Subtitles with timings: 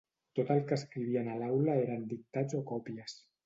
[0.37, 3.19] Tot el que escrivien a l'aula eren dictats o còpies.